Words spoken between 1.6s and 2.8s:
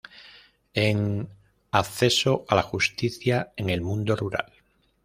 Acceso a la